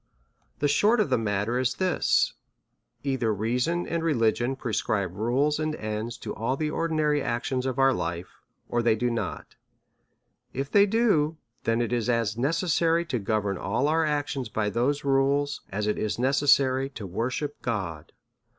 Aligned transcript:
The 0.57 0.67
short 0.67 0.99
of 0.99 1.11
the 1.11 1.17
matter 1.19 1.59
is 1.59 1.75
this— 1.75 2.33
either 3.03 3.31
reason 3.31 3.85
and 3.87 4.01
religion 4.03 4.55
prescribe 4.55 5.13
rules 5.15 5.59
and 5.59 5.75
ends 5.75 6.17
to 6.23 6.33
all 6.33 6.57
the 6.57 6.71
ordinary 6.71 7.21
actions 7.21 7.67
of 7.67 7.77
our 7.77 7.93
life, 7.93 8.39
or 8.67 8.81
they 8.81 8.95
do 8.95 9.11
not: 9.11 9.53
if 10.53 10.71
they 10.71 10.87
do, 10.87 11.37
then 11.65 11.83
it 11.83 11.93
is 11.93 12.09
as 12.09 12.35
necessary 12.35 13.05
to 13.05 13.19
govern 13.19 13.59
all 13.59 13.87
our 13.87 14.03
actions 14.03 14.49
by 14.49 14.71
those 14.71 15.03
rules 15.03 15.61
as 15.69 15.85
it 15.85 15.99
is 15.99 16.17
necessary 16.17 16.89
to 16.89 17.05
worship 17.05 17.61
God. 17.61 18.11